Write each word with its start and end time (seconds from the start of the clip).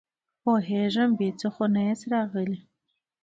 پوهېږم، 0.43 1.09
بې 1.17 1.29
څه 1.39 1.47
خو 1.53 1.65
نه 1.73 1.81
ياست 1.87 2.05
راغلي! 2.13 2.59